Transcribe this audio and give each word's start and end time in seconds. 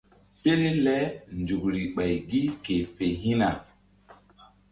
Pele 0.41 0.69
le 0.85 0.95
nzukri 1.39 1.81
ɓay 1.95 2.13
gi 2.29 2.41
ke 2.63 2.75
fe 2.95 3.05
hi̧na. 3.21 3.49